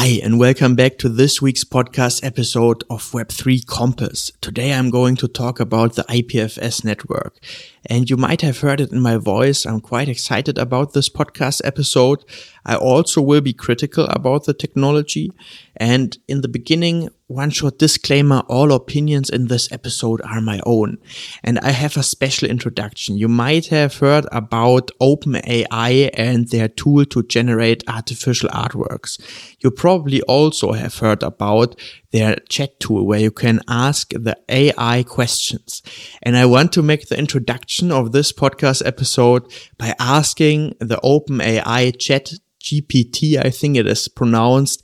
Hi, 0.00 0.20
and 0.22 0.38
welcome 0.38 0.76
back 0.76 0.96
to 0.98 1.08
this 1.08 1.42
week's 1.42 1.64
podcast 1.64 2.24
episode 2.24 2.84
of 2.88 3.02
Web3 3.10 3.66
Compass. 3.66 4.30
Today 4.40 4.72
I'm 4.72 4.90
going 4.90 5.16
to 5.16 5.26
talk 5.26 5.58
about 5.58 5.96
the 5.96 6.04
IPFS 6.04 6.84
network. 6.84 7.36
And 7.84 8.08
you 8.08 8.16
might 8.16 8.42
have 8.42 8.60
heard 8.60 8.80
it 8.80 8.92
in 8.92 9.00
my 9.00 9.16
voice. 9.16 9.66
I'm 9.66 9.80
quite 9.80 10.08
excited 10.08 10.56
about 10.56 10.92
this 10.92 11.08
podcast 11.08 11.62
episode. 11.64 12.24
I 12.64 12.76
also 12.76 13.20
will 13.20 13.40
be 13.40 13.52
critical 13.52 14.04
about 14.04 14.44
the 14.44 14.54
technology. 14.54 15.32
And 15.76 16.16
in 16.28 16.42
the 16.42 16.48
beginning, 16.48 17.08
one 17.28 17.50
short 17.50 17.78
disclaimer, 17.78 18.40
all 18.48 18.72
opinions 18.72 19.28
in 19.28 19.48
this 19.48 19.70
episode 19.70 20.22
are 20.22 20.40
my 20.40 20.60
own. 20.64 20.96
And 21.44 21.58
I 21.58 21.72
have 21.72 21.98
a 21.98 22.02
special 22.02 22.48
introduction. 22.48 23.18
You 23.18 23.28
might 23.28 23.66
have 23.66 23.98
heard 23.98 24.26
about 24.32 24.90
OpenAI 24.98 26.08
and 26.14 26.48
their 26.48 26.68
tool 26.68 27.04
to 27.04 27.22
generate 27.22 27.84
artificial 27.86 28.48
artworks. 28.48 29.20
You 29.60 29.70
probably 29.70 30.22
also 30.22 30.72
have 30.72 30.96
heard 30.96 31.22
about 31.22 31.78
their 32.12 32.36
chat 32.48 32.80
tool 32.80 33.06
where 33.06 33.20
you 33.20 33.30
can 33.30 33.60
ask 33.68 34.08
the 34.14 34.38
AI 34.48 35.02
questions. 35.02 35.82
And 36.22 36.34
I 36.34 36.46
want 36.46 36.72
to 36.72 36.82
make 36.82 37.08
the 37.08 37.18
introduction 37.18 37.92
of 37.92 38.12
this 38.12 38.32
podcast 38.32 38.82
episode 38.86 39.52
by 39.76 39.94
asking 40.00 40.76
the 40.80 40.96
OpenAI 41.04 41.98
chat 41.98 42.32
GPT, 42.62 43.36
I 43.36 43.50
think 43.50 43.76
it 43.76 43.86
is 43.86 44.08
pronounced, 44.08 44.82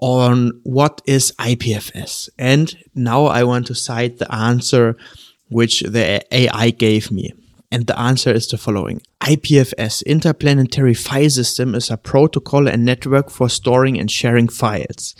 on 0.00 0.60
what 0.62 1.02
is 1.06 1.32
IPFS. 1.38 2.28
And 2.38 2.76
now 2.94 3.26
I 3.26 3.44
want 3.44 3.66
to 3.66 3.74
cite 3.74 4.18
the 4.18 4.32
answer 4.32 4.96
which 5.48 5.80
the 5.80 6.22
AI 6.30 6.70
gave 6.70 7.10
me. 7.10 7.32
And 7.70 7.86
the 7.86 7.98
answer 7.98 8.32
is 8.32 8.48
the 8.48 8.56
following. 8.56 9.02
IPFS, 9.20 10.04
Interplanetary 10.06 10.94
File 10.94 11.28
System, 11.28 11.74
is 11.74 11.90
a 11.90 11.98
protocol 11.98 12.66
and 12.66 12.84
network 12.84 13.30
for 13.30 13.48
storing 13.48 13.98
and 13.98 14.10
sharing 14.10 14.48
files. 14.48 15.14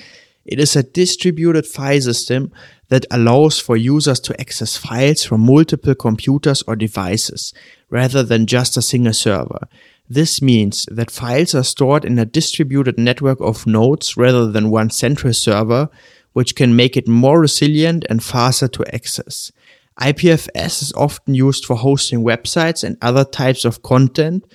It 0.46 0.58
is 0.58 0.74
a 0.74 0.82
distributed 0.82 1.66
file 1.66 2.00
system 2.00 2.50
that 2.88 3.04
allows 3.10 3.58
for 3.58 3.76
users 3.76 4.18
to 4.20 4.40
access 4.40 4.78
files 4.78 5.24
from 5.24 5.42
multiple 5.42 5.94
computers 5.94 6.62
or 6.62 6.74
devices, 6.74 7.52
rather 7.90 8.22
than 8.22 8.46
just 8.46 8.78
a 8.78 8.82
single 8.82 9.12
server. 9.12 9.68
This 10.08 10.40
means 10.40 10.86
that 10.90 11.10
files 11.10 11.54
are 11.54 11.64
stored 11.64 12.04
in 12.04 12.18
a 12.18 12.24
distributed 12.24 12.98
network 12.98 13.40
of 13.40 13.66
nodes 13.66 14.16
rather 14.16 14.50
than 14.50 14.70
one 14.70 14.90
central 14.90 15.34
server, 15.34 15.90
which 16.32 16.54
can 16.54 16.74
make 16.74 16.96
it 16.96 17.06
more 17.06 17.40
resilient 17.40 18.06
and 18.08 18.22
faster 18.22 18.68
to 18.68 18.94
access. 18.94 19.52
IPFS 20.00 20.82
is 20.82 20.92
often 20.96 21.34
used 21.34 21.66
for 21.66 21.76
hosting 21.76 22.20
websites 22.20 22.84
and 22.84 22.96
other 23.02 23.24
types 23.24 23.64
of 23.64 23.82
content, 23.82 24.46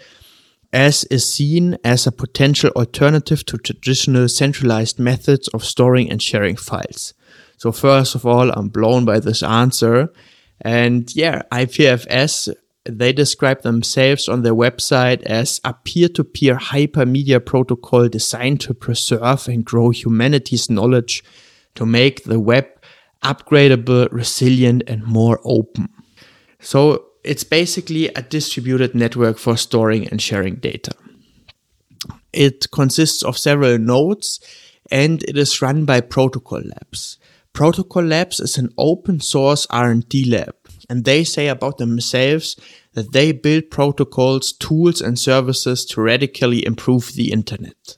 as 0.72 1.04
is 1.06 1.32
seen 1.32 1.78
as 1.84 2.08
a 2.08 2.12
potential 2.12 2.72
alternative 2.76 3.46
to 3.46 3.58
traditional 3.58 4.28
centralized 4.28 4.98
methods 4.98 5.48
of 5.50 5.64
storing 5.64 6.10
and 6.10 6.22
sharing 6.22 6.56
files. 6.56 7.14
So 7.58 7.72
first 7.72 8.16
of 8.16 8.26
all, 8.26 8.50
I'm 8.52 8.70
blown 8.70 9.06
by 9.06 9.20
this 9.20 9.44
answer. 9.44 10.12
And 10.62 11.14
yeah, 11.16 11.44
IPFS 11.52 12.56
they 12.86 13.14
describe 13.14 13.62
themselves 13.62 14.28
on 14.28 14.42
their 14.42 14.54
website 14.54 15.24
as 15.24 15.62
a 15.64 15.74
peer-to-peer 15.74 16.58
hypermedia 16.58 17.40
protocol 17.44 18.10
designed 18.10 18.60
to 18.62 18.74
preserve 18.74 19.48
and 19.48 19.64
grow 19.64 19.90
humanity's 19.90 20.70
knowledge 20.70 21.24
to 21.76 21.86
make 21.86 22.26
the 22.26 22.40
web 22.40 22.68
upgradable, 23.24 24.12
resilient, 24.12 24.84
and 24.88 25.04
more 25.04 25.40
open. 25.46 25.88
So 26.60 27.06
it's 27.24 27.46
basically 27.46 28.08
a 28.10 28.22
distributed 28.22 28.94
network 28.94 29.38
for 29.38 29.56
storing 29.56 30.08
and 30.10 30.22
sharing 30.22 30.56
data. 30.56 30.92
It 32.34 32.70
consists 32.72 33.24
of 33.24 33.38
several 33.38 33.78
nodes 33.78 34.42
and 34.92 35.24
it 35.24 35.38
is 35.38 35.62
run 35.62 35.86
by 35.86 36.02
Protocol 36.02 36.62
Labs. 36.62 37.18
Protocol 37.54 38.04
Labs 38.04 38.42
is 38.42 38.58
an 38.58 38.74
open 38.78 39.22
source 39.22 39.66
R&D 39.70 40.26
lab 40.26 40.56
and 40.90 41.06
they 41.06 41.24
say 41.24 41.48
about 41.48 41.78
themselves 41.78 42.56
that 42.94 43.12
they 43.12 43.32
build 43.32 43.70
protocols, 43.72 44.54
tools, 44.54 45.02
and 45.02 45.18
services 45.18 45.86
to 45.86 46.02
radically 46.02 46.66
improve 46.66 47.14
the 47.14 47.32
internet. 47.32 47.98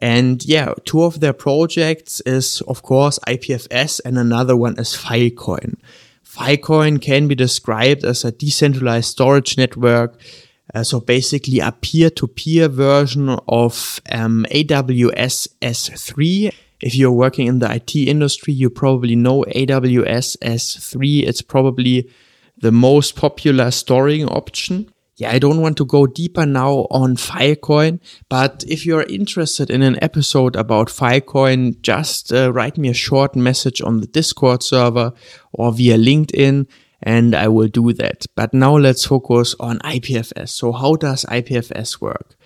And 0.00 0.44
yeah, 0.44 0.74
two 0.84 1.02
of 1.02 1.20
their 1.20 1.32
projects 1.32 2.20
is, 2.26 2.60
of 2.62 2.82
course, 2.82 3.18
IPFS 3.26 4.00
and 4.04 4.18
another 4.18 4.56
one 4.56 4.78
is 4.78 4.96
Filecoin. 4.96 5.76
Filecoin 6.24 7.00
can 7.00 7.28
be 7.28 7.34
described 7.34 8.04
as 8.04 8.24
a 8.24 8.32
decentralized 8.32 9.10
storage 9.10 9.56
network. 9.56 10.20
Uh, 10.74 10.82
so 10.82 10.98
basically 10.98 11.60
a 11.60 11.70
peer-to-peer 11.72 12.68
version 12.68 13.28
of 13.46 14.00
um, 14.10 14.44
AWS 14.50 15.48
S3 15.62 16.52
if 16.84 16.94
you're 16.94 17.12
working 17.12 17.46
in 17.46 17.60
the 17.60 17.74
IT 17.74 17.96
industry, 17.96 18.52
you 18.52 18.68
probably 18.68 19.16
know 19.16 19.42
AWS 19.44 20.36
S3. 20.42 21.22
It's 21.26 21.40
probably 21.40 22.10
the 22.58 22.72
most 22.72 23.16
popular 23.16 23.70
storing 23.70 24.28
option. 24.28 24.92
Yeah, 25.16 25.30
I 25.30 25.38
don't 25.38 25.62
want 25.62 25.78
to 25.78 25.86
go 25.86 26.06
deeper 26.06 26.44
now 26.44 26.86
on 26.90 27.16
Filecoin, 27.16 28.00
but 28.28 28.64
if 28.68 28.84
you're 28.84 29.04
interested 29.04 29.70
in 29.70 29.80
an 29.80 29.98
episode 30.02 30.56
about 30.56 30.88
Filecoin, 30.88 31.80
just 31.80 32.30
uh, 32.30 32.52
write 32.52 32.76
me 32.76 32.90
a 32.90 32.94
short 32.94 33.34
message 33.34 33.80
on 33.80 34.00
the 34.00 34.06
Discord 34.06 34.62
server 34.62 35.14
or 35.54 35.72
via 35.72 35.96
LinkedIn 35.96 36.66
and 37.02 37.34
I 37.34 37.48
will 37.48 37.68
do 37.68 37.94
that. 37.94 38.26
But 38.34 38.52
now 38.52 38.76
let's 38.76 39.06
focus 39.06 39.54
on 39.58 39.78
IPFS. 39.78 40.50
So 40.50 40.72
how 40.72 40.96
does 40.96 41.24
IPFS 41.24 42.02
work? 42.02 42.36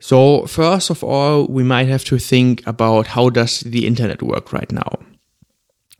So 0.00 0.46
first 0.46 0.88
of 0.90 1.04
all, 1.04 1.46
we 1.46 1.62
might 1.62 1.88
have 1.88 2.04
to 2.04 2.18
think 2.18 2.66
about 2.66 3.08
how 3.08 3.28
does 3.28 3.60
the 3.60 3.86
internet 3.86 4.22
work 4.22 4.52
right 4.52 4.72
now. 4.72 4.98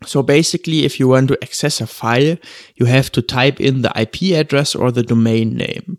So 0.07 0.23
basically, 0.23 0.85
if 0.87 0.99
you 0.99 1.09
want 1.09 1.29
to 1.29 1.39
access 1.43 1.81
a 1.81 1.87
file, 1.87 2.39
you 2.77 2.87
have 2.87 3.13
to 3.13 3.21
type 3.21 3.61
in 3.61 3.83
the 3.83 3.93
IP 4.01 4.35
address 4.35 4.75
or 4.75 4.91
the 4.91 5.03
domain 5.03 5.55
name. 5.55 5.99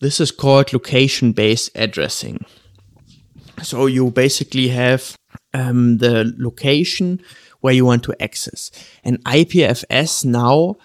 This 0.00 0.18
is 0.18 0.30
called 0.30 0.72
location-based 0.72 1.70
addressing. 1.74 2.44
So 3.62 3.84
you 3.84 4.10
basically 4.10 4.68
have 4.68 5.14
um, 5.52 5.98
the 5.98 6.32
location 6.38 7.20
where 7.60 7.74
you 7.74 7.84
want 7.84 8.02
to 8.04 8.22
access. 8.22 8.70
And 9.04 9.22
IPFS 9.24 10.24
now 10.24 10.76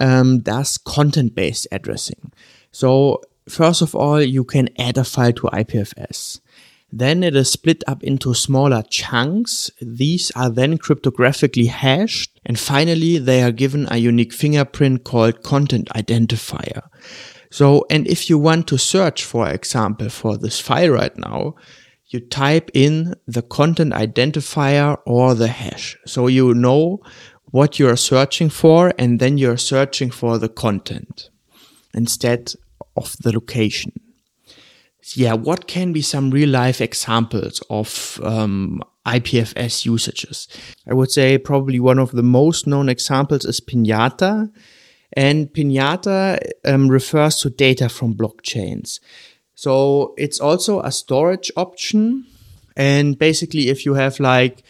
um, 0.00 0.40
does 0.40 0.78
content-based 0.78 1.68
addressing. 1.70 2.32
So 2.72 3.20
First 3.48 3.82
of 3.82 3.94
all, 3.94 4.20
you 4.20 4.44
can 4.44 4.68
add 4.78 4.98
a 4.98 5.04
file 5.04 5.32
to 5.32 5.42
IPFS. 5.42 6.40
Then 6.90 7.22
it 7.22 7.36
is 7.36 7.50
split 7.50 7.84
up 7.86 8.02
into 8.02 8.32
smaller 8.32 8.82
chunks. 8.88 9.70
These 9.80 10.30
are 10.34 10.48
then 10.48 10.78
cryptographically 10.78 11.68
hashed. 11.68 12.40
And 12.46 12.58
finally, 12.58 13.18
they 13.18 13.42
are 13.42 13.52
given 13.52 13.86
a 13.90 13.98
unique 13.98 14.32
fingerprint 14.32 15.04
called 15.04 15.42
content 15.42 15.88
identifier. 15.94 16.82
So, 17.50 17.84
and 17.90 18.06
if 18.06 18.30
you 18.30 18.38
want 18.38 18.66
to 18.68 18.78
search, 18.78 19.24
for 19.24 19.48
example, 19.48 20.08
for 20.08 20.36
this 20.38 20.60
file 20.60 20.90
right 20.90 21.16
now, 21.16 21.56
you 22.06 22.20
type 22.20 22.70
in 22.72 23.14
the 23.26 23.42
content 23.42 23.92
identifier 23.92 24.98
or 25.04 25.34
the 25.34 25.48
hash. 25.48 25.98
So 26.06 26.26
you 26.26 26.54
know 26.54 27.00
what 27.50 27.78
you're 27.78 27.96
searching 27.96 28.48
for 28.48 28.92
and 28.98 29.20
then 29.20 29.36
you're 29.38 29.58
searching 29.58 30.10
for 30.10 30.38
the 30.38 30.48
content 30.48 31.30
instead 31.94 32.52
of 32.98 33.16
the 33.22 33.32
location. 33.32 33.92
Yeah, 35.14 35.34
what 35.34 35.66
can 35.66 35.92
be 35.92 36.02
some 36.02 36.30
real 36.30 36.50
life 36.50 36.80
examples 36.80 37.62
of 37.70 38.20
um, 38.22 38.82
IPFS 39.06 39.86
usages? 39.86 40.48
I 40.90 40.94
would 40.94 41.10
say 41.10 41.38
probably 41.38 41.80
one 41.80 41.98
of 41.98 42.10
the 42.10 42.22
most 42.22 42.66
known 42.66 42.88
examples 42.88 43.44
is 43.44 43.60
Pinata. 43.60 44.50
And 45.16 45.48
Pinata 45.48 46.38
um, 46.66 46.88
refers 46.88 47.36
to 47.36 47.48
data 47.48 47.88
from 47.88 48.14
blockchains. 48.14 49.00
So 49.54 50.14
it's 50.18 50.38
also 50.38 50.80
a 50.80 50.92
storage 50.92 51.50
option. 51.56 52.26
And 52.76 53.18
basically, 53.18 53.68
if 53.68 53.86
you 53.86 53.94
have 53.94 54.20
like 54.20 54.62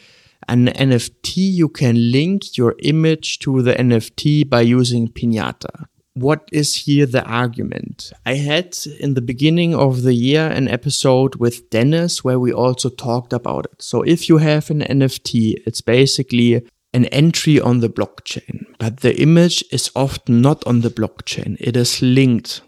an 0.47 0.67
NFT, 0.69 1.37
you 1.37 1.69
can 1.69 2.13
link 2.13 2.57
your 2.57 2.77
image 2.79 3.41
to 3.41 3.63
the 3.63 3.75
NFT 3.75 4.49
by 4.49 4.61
using 4.61 5.09
Pinata 5.09 5.89
what 6.21 6.49
is 6.53 6.75
here 6.75 7.07
the 7.07 7.25
argument? 7.25 8.13
I 8.27 8.35
had 8.35 8.77
in 8.99 9.15
the 9.15 9.21
beginning 9.21 9.75
of 9.75 10.03
the 10.03 10.15
year 10.15 10.47
an 10.47 10.69
episode 10.69 11.37
with 11.37 11.71
Dennis 11.71 12.25
where 12.25 12.39
we 12.39 12.53
also 12.53 12.89
talked 12.89 13.33
about 13.33 13.67
it. 13.67 13.83
So 13.83 14.03
if 14.03 14.29
you 14.29 14.39
have 14.39 14.71
an 14.71 14.81
NFT, 14.81 15.63
it's 15.67 15.81
basically 15.81 16.67
an 16.93 17.05
entry 17.07 17.61
on 17.61 17.81
the 17.81 17.89
blockchain, 17.89 18.67
but 18.79 18.99
the 18.99 19.21
image 19.21 19.65
is 19.71 19.91
often 19.95 20.41
not 20.41 20.67
on 20.67 20.81
the 20.81 20.91
blockchain. 20.91 21.57
It 21.61 21.77
is 21.77 22.03
linked 22.03 22.63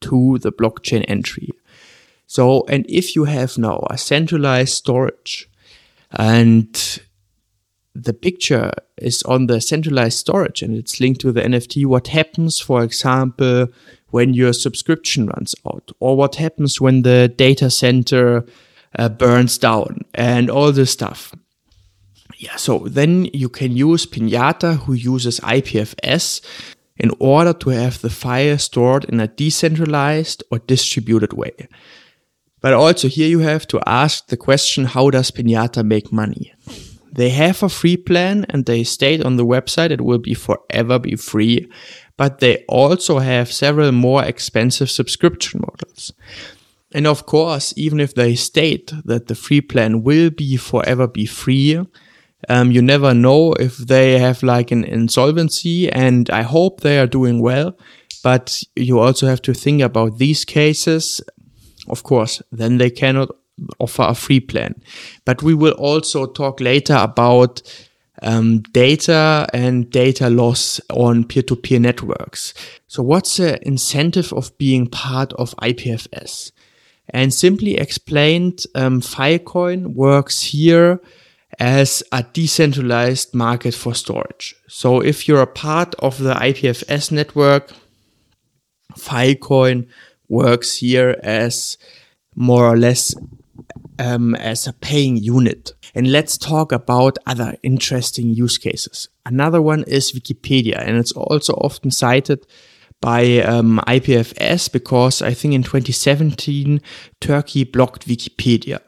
to 0.00 0.38
the 0.38 0.52
blockchain 0.52 1.04
entry. 1.08 1.50
So, 2.26 2.64
and 2.68 2.86
if 2.88 3.16
you 3.16 3.24
have 3.24 3.58
now 3.58 3.86
a 3.90 3.98
centralized 3.98 4.74
storage 4.74 5.48
and 6.12 7.00
the 8.04 8.12
picture 8.12 8.72
is 8.98 9.22
on 9.24 9.46
the 9.46 9.60
centralized 9.60 10.18
storage 10.18 10.62
and 10.62 10.76
it's 10.76 11.00
linked 11.00 11.20
to 11.22 11.32
the 11.32 11.42
NFT, 11.42 11.86
what 11.86 12.08
happens, 12.08 12.58
for 12.58 12.82
example, 12.82 13.68
when 14.10 14.34
your 14.34 14.52
subscription 14.52 15.26
runs 15.26 15.54
out, 15.66 15.92
or 16.00 16.16
what 16.16 16.36
happens 16.36 16.80
when 16.80 17.02
the 17.02 17.32
data 17.36 17.70
center 17.70 18.44
uh, 18.98 19.08
burns 19.08 19.58
down 19.58 20.00
and 20.14 20.50
all 20.50 20.72
this 20.72 20.90
stuff. 20.90 21.34
Yeah, 22.38 22.56
so 22.56 22.78
then 22.78 23.26
you 23.34 23.48
can 23.48 23.76
use 23.76 24.06
Pinata 24.06 24.78
who 24.78 24.94
uses 24.94 25.40
IPFS 25.40 26.40
in 26.96 27.12
order 27.18 27.52
to 27.52 27.70
have 27.70 28.00
the 28.00 28.10
file 28.10 28.58
stored 28.58 29.04
in 29.04 29.20
a 29.20 29.28
decentralized 29.28 30.42
or 30.50 30.58
distributed 30.58 31.32
way. 31.32 31.68
But 32.60 32.74
also 32.74 33.08
here 33.08 33.28
you 33.28 33.40
have 33.40 33.66
to 33.68 33.80
ask 33.86 34.26
the 34.26 34.36
question, 34.36 34.84
how 34.84 35.10
does 35.10 35.30
Pinata 35.30 35.84
make 35.84 36.12
money? 36.12 36.52
They 37.12 37.30
have 37.30 37.62
a 37.62 37.68
free 37.68 37.96
plan 37.96 38.46
and 38.48 38.66
they 38.66 38.84
state 38.84 39.22
on 39.24 39.36
the 39.36 39.46
website 39.46 39.90
it 39.90 40.00
will 40.00 40.18
be 40.18 40.34
forever 40.34 40.98
be 40.98 41.16
free, 41.16 41.68
but 42.16 42.40
they 42.40 42.64
also 42.68 43.18
have 43.18 43.52
several 43.52 43.92
more 43.92 44.24
expensive 44.24 44.90
subscription 44.90 45.60
models. 45.60 46.12
And 46.92 47.06
of 47.06 47.26
course, 47.26 47.72
even 47.76 48.00
if 48.00 48.14
they 48.14 48.34
state 48.34 48.92
that 49.04 49.26
the 49.28 49.34
free 49.34 49.60
plan 49.60 50.02
will 50.02 50.30
be 50.30 50.56
forever 50.56 51.06
be 51.06 51.26
free, 51.26 51.80
um, 52.48 52.70
you 52.72 52.82
never 52.82 53.14
know 53.14 53.52
if 53.54 53.76
they 53.76 54.18
have 54.18 54.42
like 54.42 54.70
an 54.70 54.84
insolvency 54.84 55.90
and 55.90 56.28
I 56.30 56.42
hope 56.42 56.80
they 56.80 56.98
are 56.98 57.06
doing 57.06 57.40
well. 57.40 57.76
But 58.22 58.62
you 58.76 58.98
also 58.98 59.26
have 59.26 59.42
to 59.42 59.54
think 59.54 59.82
about 59.82 60.18
these 60.18 60.44
cases. 60.44 61.20
Of 61.88 62.02
course, 62.02 62.42
then 62.52 62.78
they 62.78 62.90
cannot 62.90 63.30
offer 63.78 64.02
a 64.02 64.14
free 64.14 64.40
plan. 64.40 64.80
But 65.24 65.42
we 65.42 65.54
will 65.54 65.72
also 65.72 66.26
talk 66.26 66.60
later 66.60 66.96
about 66.98 67.62
um, 68.22 68.60
data 68.60 69.46
and 69.52 69.90
data 69.90 70.28
loss 70.28 70.80
on 70.90 71.24
peer-to-peer 71.24 71.80
networks. 71.80 72.54
So 72.86 73.02
what's 73.02 73.36
the 73.38 73.66
incentive 73.66 74.32
of 74.32 74.56
being 74.58 74.86
part 74.86 75.32
of 75.34 75.54
IPFS? 75.56 76.52
And 77.12 77.34
simply 77.34 77.76
explained, 77.76 78.64
um, 78.74 79.00
Filecoin 79.00 79.94
works 79.94 80.42
here 80.42 81.00
as 81.58 82.02
a 82.12 82.22
decentralized 82.22 83.34
market 83.34 83.74
for 83.74 83.94
storage. 83.94 84.54
So 84.68 85.00
if 85.00 85.26
you're 85.26 85.42
a 85.42 85.46
part 85.46 85.94
of 85.96 86.18
the 86.18 86.34
IPFS 86.34 87.10
network, 87.10 87.72
Filecoin 88.96 89.88
works 90.28 90.76
here 90.76 91.18
as 91.22 91.76
more 92.36 92.64
or 92.64 92.76
less 92.76 93.14
um, 94.00 94.34
as 94.36 94.66
a 94.66 94.72
paying 94.72 95.16
unit. 95.16 95.74
And 95.94 96.10
let's 96.10 96.38
talk 96.38 96.72
about 96.72 97.18
other 97.26 97.56
interesting 97.62 98.30
use 98.30 98.58
cases. 98.58 99.08
Another 99.26 99.60
one 99.60 99.84
is 99.84 100.12
Wikipedia, 100.12 100.78
and 100.78 100.96
it's 100.96 101.12
also 101.12 101.52
often 101.54 101.90
cited 101.90 102.46
by 103.00 103.38
um, 103.38 103.80
IPFS 103.86 104.72
because 104.72 105.22
I 105.22 105.34
think 105.34 105.54
in 105.54 105.62
2017 105.62 106.80
Turkey 107.20 107.64
blocked 107.64 108.06
Wikipedia. 108.06 108.80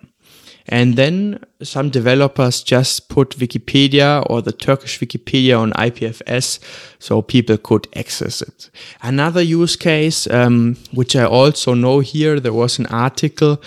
And 0.68 0.96
then 0.96 1.44
some 1.62 1.90
developers 1.90 2.62
just 2.62 3.08
put 3.08 3.38
Wikipedia 3.38 4.24
or 4.30 4.42
the 4.42 4.52
Turkish 4.52 5.00
Wikipedia 5.00 5.58
on 5.58 5.72
IPFS 5.72 6.60
so 6.98 7.22
people 7.22 7.56
could 7.56 7.88
access 7.96 8.42
it. 8.42 8.70
Another 9.02 9.42
use 9.42 9.76
case, 9.76 10.28
um, 10.30 10.76
which 10.92 11.16
I 11.16 11.24
also 11.24 11.74
know 11.74 12.00
here, 12.00 12.38
there 12.38 12.52
was 12.52 12.78
an 12.78 12.86
article, 12.86 13.60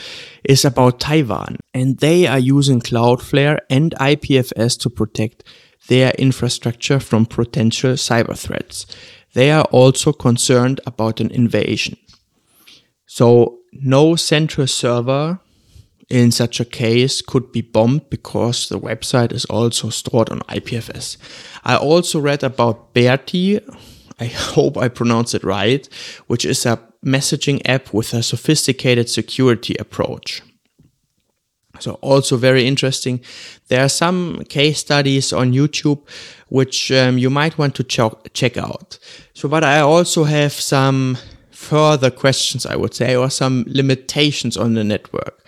is 0.44 0.63
about 0.63 1.00
Taiwan. 1.00 1.57
And 1.74 1.97
they 1.97 2.27
are 2.27 2.39
using 2.39 2.80
Cloudflare 2.80 3.59
and 3.69 3.94
IPFS 4.00 4.80
to 4.80 4.89
protect 4.89 5.44
their 5.88 6.12
infrastructure 6.12 7.00
from 7.00 7.25
potential 7.25 7.94
cyber 7.94 8.38
threats. 8.38 8.86
They 9.33 9.51
are 9.51 9.65
also 9.65 10.13
concerned 10.13 10.80
about 10.86 11.19
an 11.19 11.30
invasion. 11.31 11.97
So 13.06 13.59
no 13.74 14.15
central 14.15 14.68
server 14.68 15.39
in 16.10 16.31
such 16.31 16.60
a 16.60 16.66
case 16.66 17.22
could 17.22 17.52
be 17.52 17.62
bombed 17.62 18.10
because 18.10 18.69
the 18.69 18.80
website 18.80 19.31
is 19.31 19.46
also 19.46 19.90
stored 19.90 20.30
on 20.30 20.40
IPFS. 20.42 21.18
I 21.63 21.75
also 21.75 22.19
read 22.19 22.44
about 22.44 22.94
Berty. 22.94 23.60
I 24.19 24.25
hope 24.54 24.78
I 24.78 24.88
pronounce 24.88 25.34
it 25.34 25.44
right, 25.44 25.88
which 26.28 26.46
is 26.46 26.66
a 26.66 26.80
messaging 27.06 27.62
app 27.66 27.94
with 27.94 28.13
a 28.13 28.24
sophisticated 28.24 29.10
security 29.10 29.75
approach. 29.80 30.42
So 31.80 31.94
also 31.96 32.38
very 32.38 32.66
interesting. 32.66 33.22
There 33.68 33.84
are 33.84 33.90
some 33.90 34.44
case 34.46 34.80
studies 34.80 35.34
on 35.34 35.52
YouTube 35.52 36.02
which 36.50 36.92
um, 36.92 37.18
you 37.18 37.30
might 37.30 37.57
want 37.57 37.75
to 37.75 37.84
ch- 37.84 38.34
check 38.34 38.57
out. 38.57 38.98
So, 39.34 39.50
but 39.50 39.63
I 39.63 39.80
also 39.80 40.24
have 40.24 40.54
some 40.54 41.18
further 41.52 42.12
questions, 42.12 42.66
I 42.66 42.75
would 42.75 42.94
say, 42.94 43.16
or 43.16 43.30
some 43.30 43.66
limitations 43.68 44.56
on 44.56 44.75
the 44.75 44.84
network. 44.84 45.44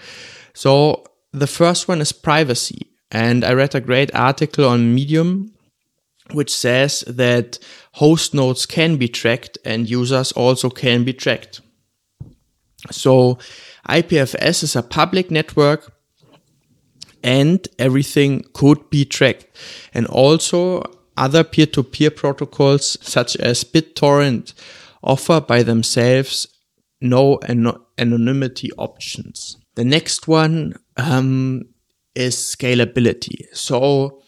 So 0.57 1.03
the 1.33 1.45
first 1.45 1.87
one 1.87 2.01
is 2.01 2.11
privacy. 2.11 2.89
And 3.11 3.45
I 3.45 3.53
read 3.53 3.75
a 3.75 3.79
great 3.79 4.09
article 4.15 4.67
on 4.67 4.95
Medium 4.95 5.53
which 6.31 6.51
says 6.51 7.03
that 7.07 7.59
host 7.93 8.33
nodes 8.33 8.65
can 8.65 8.97
be 8.97 9.07
tracked 9.07 9.59
and 9.63 9.87
users 9.87 10.31
also 10.31 10.71
can 10.71 11.03
be 11.03 11.13
tracked. 11.13 11.61
So 12.89 13.37
IPFS 13.87 14.63
is 14.63 14.75
a 14.75 14.81
public 14.81 15.29
network 15.29 15.93
and 17.23 17.65
everything 17.77 18.43
could 18.53 18.89
be 18.89 19.05
tracked. 19.05 19.45
And 19.93 20.07
also 20.07 20.81
other 21.15 21.43
peer-to-peer 21.43 22.09
protocols 22.09 22.97
such 23.01 23.35
as 23.35 23.63
BitTorrent 23.63 24.55
offer 25.03 25.39
by 25.39 25.61
themselves 25.61 26.47
no 26.99 27.39
anonymity 27.99 28.71
options. 28.77 29.56
The 29.77 29.85
next 29.85 30.27
one 30.27 30.73
um, 30.97 31.65
is 32.15 32.35
scalability. 32.35 33.45
So 33.53 34.23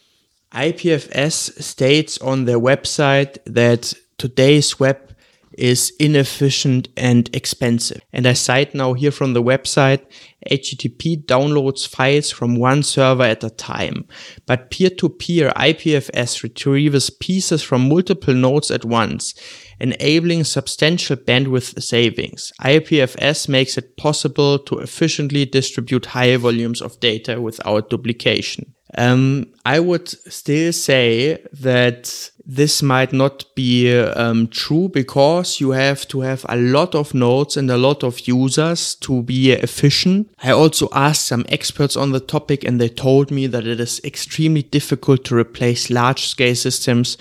IPFS 0.53 1.59
states 1.59 2.19
on 2.19 2.45
their 2.45 2.59
website 2.59 3.39
that 3.47 3.91
today's 4.19 4.79
web 4.79 5.15
is 5.53 5.91
inefficient 5.99 6.89
and 6.95 7.35
expensive. 7.35 7.99
And 8.13 8.27
I 8.27 8.33
cite 8.33 8.75
now 8.75 8.93
here 8.93 9.09
from 9.09 9.33
the 9.33 9.41
website, 9.41 10.05
HTTP 10.51 11.25
downloads 11.25 11.87
files 11.87 12.29
from 12.29 12.55
one 12.55 12.83
server 12.83 13.23
at 13.23 13.43
a 13.43 13.49
time, 13.49 14.07
but 14.45 14.69
peer-to-peer 14.69 15.51
IPFS 15.55 16.43
retrieves 16.43 17.09
pieces 17.09 17.63
from 17.63 17.89
multiple 17.89 18.35
nodes 18.35 18.69
at 18.69 18.85
once 18.85 19.33
enabling 19.79 20.43
substantial 20.43 21.15
bandwidth 21.15 21.81
savings. 21.81 22.51
IPFS 22.61 23.47
makes 23.47 23.77
it 23.77 23.97
possible 23.97 24.59
to 24.59 24.79
efficiently 24.79 25.45
distribute 25.45 26.07
high 26.07 26.35
volumes 26.37 26.81
of 26.81 26.99
data 26.99 27.41
without 27.41 27.89
duplication. 27.89 28.73
Um, 28.97 29.53
I 29.65 29.79
would 29.79 30.09
still 30.09 30.73
say 30.73 31.43
that 31.53 32.31
this 32.43 32.81
might 32.81 33.13
not 33.13 33.45
be 33.55 33.95
um, 33.95 34.47
true 34.47 34.89
because 34.89 35.59
you 35.59 35.71
have 35.71 36.07
to 36.07 36.21
have 36.21 36.43
a 36.49 36.55
lot 36.55 36.95
of 36.95 37.13
nodes 37.13 37.55
and 37.55 37.69
a 37.69 37.77
lot 37.77 38.03
of 38.03 38.27
users 38.27 38.95
to 38.95 39.21
be 39.21 39.51
efficient. 39.51 40.31
I 40.41 40.51
also 40.51 40.89
asked 40.91 41.27
some 41.27 41.45
experts 41.49 41.95
on 41.95 42.11
the 42.11 42.19
topic 42.19 42.63
and 42.63 42.81
they 42.81 42.89
told 42.89 43.29
me 43.29 43.45
that 43.45 43.67
it 43.67 43.79
is 43.79 44.01
extremely 44.03 44.63
difficult 44.63 45.23
to 45.25 45.35
replace 45.35 45.91
large 45.91 46.25
scale 46.25 46.55
systems 46.55 47.17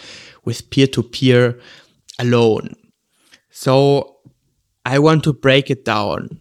with 0.46 0.70
peer 0.70 0.86
to 0.86 1.02
peer 1.02 1.60
alone. 2.18 2.74
So 3.50 4.16
I 4.84 4.98
want 4.98 5.24
to 5.24 5.32
break 5.32 5.70
it 5.70 5.84
down. 5.84 6.40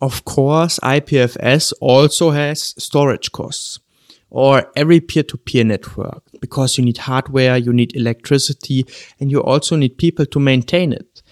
Of 0.00 0.24
course, 0.24 0.78
IPFS 0.80 1.72
also 1.80 2.30
has 2.30 2.74
storage 2.78 3.32
costs 3.32 3.78
or 4.28 4.70
every 4.76 5.00
peer-to-peer 5.00 5.64
network 5.64 6.22
because 6.40 6.76
you 6.76 6.84
need 6.84 6.98
hardware, 6.98 7.56
you 7.56 7.72
need 7.72 7.96
electricity, 7.96 8.84
and 9.18 9.30
you 9.30 9.42
also 9.42 9.76
need 9.76 9.96
people 9.96 10.26
to 10.26 10.40
maintain 10.40 10.92
it. 10.92 11.22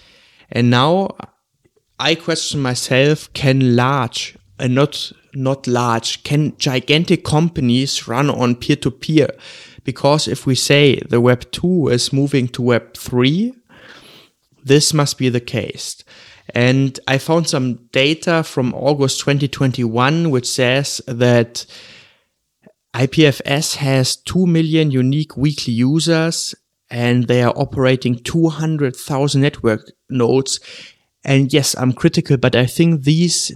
And 0.51 0.71
now 0.71 1.11
I 1.99 2.15
question 2.15 2.63
myself, 2.63 3.31
can 3.35 3.77
large 3.77 4.39
and 4.59 4.75
not, 4.75 5.13
not 5.35 5.67
large, 5.67 6.23
can 6.23 6.57
gigantic 6.57 7.25
companies 7.25 8.09
run 8.09 8.31
on 8.31 8.55
peer-to-peer? 8.55 9.29
Because 9.83 10.27
if 10.29 10.47
we 10.47 10.55
say 10.55 11.01
the 11.09 11.21
web 11.21 11.51
2 11.51 11.89
is 11.89 12.13
moving 12.13 12.49
to 12.49 12.63
web 12.63 12.95
3, 12.97 13.53
this 14.65 14.95
must 14.95 15.19
be 15.19 15.29
the 15.29 15.41
case. 15.41 16.03
And 16.55 16.99
I 17.07 17.19
found 17.19 17.49
some 17.49 17.87
data 17.93 18.43
from 18.43 18.75
August 18.75 19.21
2021, 19.21 20.31
which 20.31 20.49
says 20.49 21.01
that 21.07 21.65
IPFS 22.95 23.77
has 23.77 24.17
2 24.17 24.47
million 24.47 24.91
unique 24.91 25.37
weekly 25.37 25.73
users 25.75 26.55
and 26.91 27.27
they 27.27 27.43
are 27.43 27.53
operating 27.57 28.17
200,000 28.17 29.41
network 29.41 29.91
nodes. 30.09 30.61
And 31.25 31.53
yes, 31.53 31.75
I'm 31.77 31.93
critical, 31.93 32.37
but 32.37 32.55
I 32.55 32.67
think 32.67 33.05
these 33.05 33.53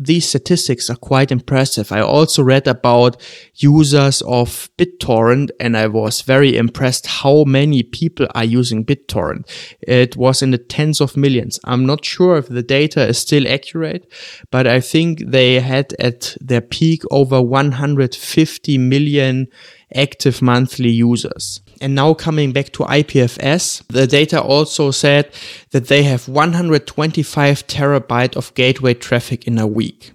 these 0.00 0.28
statistics 0.28 0.88
are 0.88 0.96
quite 0.96 1.30
impressive. 1.30 1.92
I 1.92 2.00
also 2.00 2.42
read 2.42 2.66
about 2.66 3.20
users 3.56 4.22
of 4.22 4.70
BitTorrent 4.78 5.50
and 5.60 5.76
I 5.76 5.88
was 5.88 6.22
very 6.22 6.56
impressed 6.56 7.06
how 7.06 7.44
many 7.44 7.82
people 7.82 8.26
are 8.34 8.44
using 8.44 8.84
BitTorrent. 8.84 9.46
It 9.82 10.16
was 10.16 10.40
in 10.40 10.52
the 10.52 10.58
tens 10.58 11.00
of 11.00 11.16
millions. 11.16 11.60
I'm 11.64 11.84
not 11.84 12.04
sure 12.04 12.38
if 12.38 12.48
the 12.48 12.62
data 12.62 13.06
is 13.06 13.18
still 13.18 13.46
accurate, 13.46 14.10
but 14.50 14.66
I 14.66 14.80
think 14.80 15.22
they 15.26 15.60
had 15.60 15.94
at 15.98 16.34
their 16.40 16.62
peak 16.62 17.02
over 17.10 17.42
150 17.42 18.78
million 18.78 19.48
active 19.94 20.40
monthly 20.40 20.90
users. 20.90 21.60
And 21.80 21.94
now 21.94 22.12
coming 22.14 22.52
back 22.52 22.70
to 22.72 22.84
IPFS, 22.84 23.86
the 23.88 24.06
data 24.06 24.40
also 24.40 24.90
said 24.90 25.32
that 25.70 25.88
they 25.88 26.02
have 26.02 26.28
125 26.28 27.66
terabyte 27.66 28.36
of 28.36 28.54
gateway 28.54 28.94
traffic 28.94 29.46
in 29.46 29.58
a 29.58 29.66
week. 29.66 30.12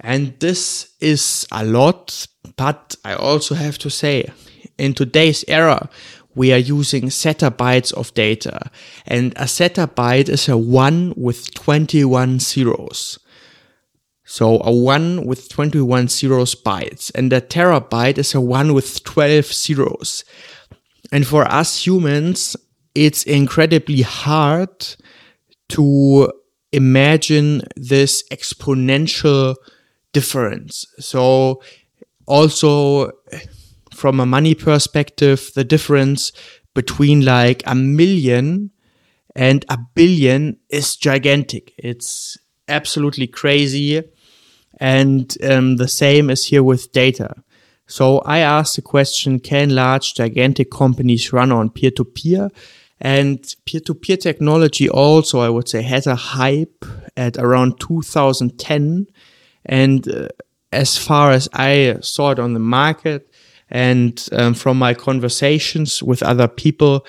And 0.00 0.38
this 0.40 0.92
is 1.00 1.46
a 1.52 1.64
lot, 1.64 2.26
but 2.56 2.96
I 3.04 3.14
also 3.14 3.54
have 3.54 3.78
to 3.78 3.88
say, 3.88 4.30
in 4.76 4.92
today's 4.94 5.44
era, 5.48 5.88
we 6.34 6.52
are 6.52 6.58
using 6.58 7.04
zettabytes 7.04 7.92
of 7.94 8.12
data. 8.14 8.70
And 9.06 9.32
a 9.36 9.44
zettabyte 9.44 10.28
is 10.28 10.48
a 10.48 10.56
one 10.56 11.14
with 11.16 11.54
21 11.54 12.40
zeros. 12.40 13.18
So 14.24 14.60
a 14.62 14.72
1 14.72 15.26
with 15.26 15.48
21 15.48 16.08
zeros 16.08 16.54
bytes 16.54 17.10
and 17.14 17.32
a 17.32 17.40
terabyte 17.40 18.18
is 18.18 18.34
a 18.34 18.40
1 18.40 18.72
with 18.72 19.02
12 19.02 19.46
zeros. 19.46 20.24
And 21.10 21.26
for 21.26 21.44
us 21.44 21.86
humans, 21.86 22.56
it's 22.94 23.24
incredibly 23.24 24.02
hard 24.02 24.96
to 25.70 26.32
imagine 26.72 27.62
this 27.76 28.22
exponential 28.30 29.56
difference. 30.12 30.86
So 30.98 31.62
also 32.26 33.12
from 33.94 34.20
a 34.20 34.26
money 34.26 34.54
perspective, 34.54 35.50
the 35.54 35.64
difference 35.64 36.32
between 36.74 37.24
like 37.24 37.62
a 37.66 37.74
million 37.74 38.70
and 39.34 39.64
a 39.68 39.78
billion 39.94 40.58
is 40.68 40.96
gigantic. 40.96 41.72
It's 41.78 42.38
absolutely 42.72 43.26
crazy. 43.26 44.02
And 44.80 45.36
um, 45.44 45.76
the 45.76 45.88
same 45.88 46.30
is 46.30 46.46
here 46.46 46.62
with 46.62 46.92
data. 46.92 47.34
So 47.86 48.18
I 48.20 48.38
asked 48.38 48.76
the 48.76 48.82
question, 48.82 49.38
can 49.38 49.74
large 49.74 50.14
gigantic 50.14 50.70
companies 50.70 51.32
run 51.32 51.52
on 51.52 51.70
peer 51.70 51.90
to 51.92 52.04
peer? 52.04 52.50
And 53.00 53.54
peer 53.66 53.80
to 53.80 53.94
peer 53.94 54.16
technology 54.16 54.88
also, 54.88 55.40
I 55.40 55.48
would 55.48 55.68
say, 55.68 55.82
had 55.82 56.06
a 56.06 56.14
hype 56.14 56.84
at 57.16 57.36
around 57.36 57.80
2010. 57.80 59.06
And 59.66 60.08
uh, 60.08 60.28
as 60.72 60.96
far 60.96 61.32
as 61.32 61.48
I 61.52 61.96
saw 62.00 62.30
it 62.30 62.38
on 62.38 62.54
the 62.54 62.60
market 62.60 63.28
and 63.68 64.26
um, 64.32 64.54
from 64.54 64.78
my 64.78 64.94
conversations 64.94 66.02
with 66.02 66.22
other 66.22 66.48
people, 66.48 67.04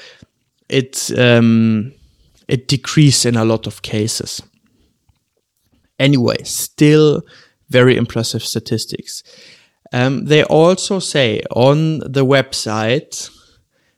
it, 0.67 1.11
um, 1.17 1.93
it 2.47 2.67
decreased 2.67 3.25
in 3.25 3.35
a 3.35 3.45
lot 3.45 3.67
of 3.67 3.83
cases. 3.83 4.41
Anyway, 6.03 6.35
still 6.43 7.21
very 7.69 7.95
impressive 7.95 8.43
statistics. 8.43 9.23
Um, 9.93 10.25
they 10.25 10.43
also 10.43 10.99
say 10.99 11.41
on 11.51 11.99
the 11.99 12.25
website, 12.25 13.29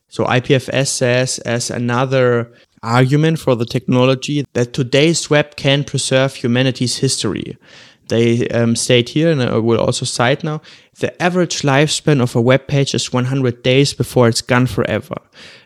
so 0.08 0.24
IPFS 0.26 0.88
says 0.88 1.40
as 1.40 1.72
another 1.72 2.54
argument 2.84 3.40
for 3.40 3.56
the 3.56 3.66
technology 3.66 4.46
that 4.54 4.72
today's 4.72 5.32
web 5.32 5.56
can 5.56 5.84
preserve 5.84 6.36
humanity's 6.36 6.98
history. 6.98 7.58
They 8.10 8.48
um, 8.50 8.76
state 8.76 9.10
here, 9.10 9.32
and 9.32 9.42
I 9.42 9.58
will 9.58 9.80
also 9.80 10.06
cite 10.06 10.44
now, 10.44 10.62
the 11.00 11.10
average 11.20 11.64
lifespan 11.64 12.22
of 12.22 12.36
a 12.36 12.42
web 12.42 12.68
page 12.68 12.94
is 12.94 13.12
100 13.12 13.64
days 13.64 13.96
before 13.96 14.28
it's 14.28 14.44
gone 14.44 14.68
forever. 14.68 15.16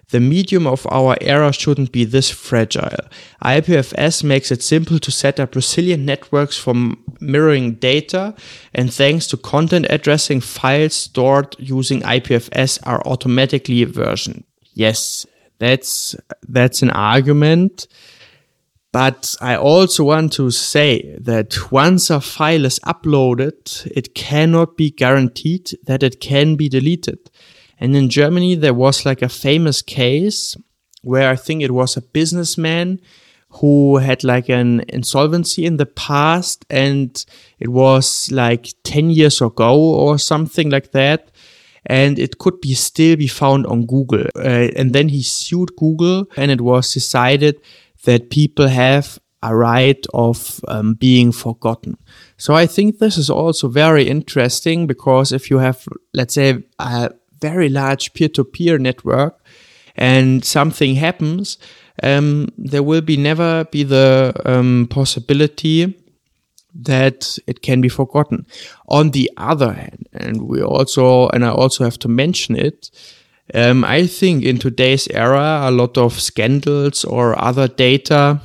The 0.09 0.19
medium 0.19 0.65
of 0.65 0.87
our 0.89 1.15
era 1.21 1.53
shouldn't 1.53 1.91
be 1.91 2.03
this 2.03 2.31
fragile. 2.31 2.97
IPFS 3.43 4.23
makes 4.23 4.51
it 4.51 4.63
simple 4.63 4.97
to 4.99 5.11
set 5.11 5.39
up 5.39 5.55
resilient 5.55 6.03
networks 6.03 6.57
for 6.57 6.73
mirroring 7.19 7.75
data, 7.75 8.33
and 8.73 8.91
thanks 8.91 9.27
to 9.27 9.37
content 9.37 9.85
addressing, 9.89 10.41
files 10.41 10.95
stored 10.95 11.55
using 11.59 12.01
IPFS 12.01 12.79
are 12.87 13.05
automatically 13.05 13.83
versioned. 13.83 14.45
Yes, 14.73 15.27
that's 15.59 16.15
that's 16.47 16.81
an 16.81 16.89
argument. 16.89 17.87
But 18.91 19.35
I 19.39 19.55
also 19.55 20.03
want 20.03 20.33
to 20.33 20.49
say 20.49 21.15
that 21.21 21.71
once 21.71 22.09
a 22.09 22.19
file 22.19 22.65
is 22.65 22.79
uploaded, 22.79 23.85
it 23.95 24.15
cannot 24.15 24.77
be 24.77 24.89
guaranteed 24.89 25.69
that 25.83 26.01
it 26.01 26.19
can 26.19 26.55
be 26.55 26.69
deleted. 26.69 27.29
And 27.79 27.95
in 27.95 28.09
Germany, 28.09 28.55
there 28.55 28.73
was 28.73 29.05
like 29.05 29.21
a 29.21 29.29
famous 29.29 29.81
case 29.81 30.55
where 31.01 31.29
I 31.29 31.35
think 31.35 31.61
it 31.61 31.71
was 31.71 31.95
a 31.95 32.01
businessman 32.01 32.99
who 33.51 33.97
had 33.97 34.23
like 34.23 34.49
an 34.49 34.83
insolvency 34.89 35.65
in 35.65 35.77
the 35.77 35.85
past 35.85 36.65
and 36.69 37.25
it 37.57 37.69
was 37.69 38.31
like 38.31 38.73
10 38.83 39.09
years 39.09 39.41
ago 39.41 39.75
or 39.75 40.19
something 40.19 40.69
like 40.69 40.91
that. 40.91 41.31
And 41.85 42.19
it 42.19 42.37
could 42.37 42.61
be 42.61 42.75
still 42.75 43.15
be 43.15 43.27
found 43.27 43.65
on 43.65 43.87
Google. 43.87 44.25
Uh, 44.35 44.69
and 44.75 44.93
then 44.93 45.09
he 45.09 45.23
sued 45.23 45.75
Google 45.77 46.25
and 46.37 46.51
it 46.51 46.61
was 46.61 46.93
decided 46.93 47.59
that 48.03 48.29
people 48.29 48.67
have 48.67 49.17
a 49.41 49.55
right 49.55 50.05
of 50.13 50.59
um, 50.67 50.93
being 50.95 51.31
forgotten. 51.31 51.97
So 52.37 52.53
I 52.53 52.67
think 52.67 52.99
this 52.99 53.17
is 53.17 53.29
also 53.29 53.69
very 53.69 54.07
interesting 54.07 54.85
because 54.85 55.31
if 55.31 55.49
you 55.49 55.59
have, 55.59 55.85
let's 56.13 56.33
say, 56.33 56.63
a 56.77 57.11
very 57.41 57.69
large 57.69 58.13
peer-to-peer 58.13 58.77
network 58.77 59.39
and 59.95 60.45
something 60.45 60.95
happens, 60.95 61.57
um, 62.03 62.47
there 62.57 62.83
will 62.83 63.01
be 63.01 63.17
never 63.17 63.65
be 63.65 63.83
the 63.83 64.33
um, 64.45 64.87
possibility 64.89 65.95
that 66.73 67.37
it 67.47 67.61
can 67.61 67.81
be 67.81 67.89
forgotten. 67.89 68.45
On 68.87 69.11
the 69.11 69.29
other 69.37 69.73
hand, 69.73 70.07
and 70.13 70.43
we 70.43 70.61
also, 70.61 71.27
and 71.29 71.43
I 71.43 71.49
also 71.49 71.83
have 71.83 71.99
to 71.99 72.07
mention 72.07 72.55
it, 72.55 72.91
um, 73.53 73.83
I 73.83 74.05
think 74.05 74.43
in 74.43 74.59
today's 74.59 75.07
era, 75.09 75.61
a 75.63 75.71
lot 75.71 75.97
of 75.97 76.19
scandals 76.19 77.03
or 77.03 77.39
other 77.41 77.67
data 77.67 78.41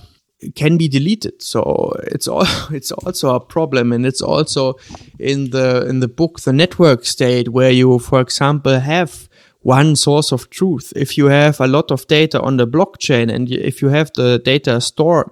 can 0.55 0.77
be 0.77 0.89
deleted. 0.89 1.43
So 1.43 1.95
it's 2.05 2.29
all 2.29 2.47
it's 2.71 2.93
also 2.93 3.35
a 3.35 3.41
problem, 3.41 3.93
and 3.93 4.07
it's 4.07 4.23
also 4.23 4.75
in 5.19 5.51
the 5.51 5.87
in 5.89 6.01
the 6.01 6.09
book 6.09 6.41
the 6.41 6.53
network 6.53 7.05
state 7.05 7.49
where 7.49 7.71
you, 7.71 7.99
for 7.99 8.21
example, 8.21 8.81
have 8.81 9.29
one 9.65 9.97
source 9.97 10.31
of 10.31 10.51
truth. 10.51 10.93
If 10.95 11.17
you 11.17 11.27
have 11.27 11.59
a 11.61 11.67
lot 11.67 11.91
of 11.91 12.07
data 12.07 12.41
on 12.41 12.59
the 12.59 12.67
blockchain 12.67 13.33
and 13.33 13.51
if 13.51 13.81
you 13.81 13.89
have 13.89 14.13
the 14.15 14.39
data 14.39 14.81
stored, 14.81 15.31